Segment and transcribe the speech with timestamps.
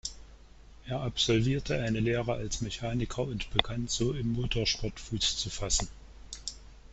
[0.87, 5.87] Er absolvierte eine Lehre als Mechaniker und begann so im Motorsport Fuß zu fassen.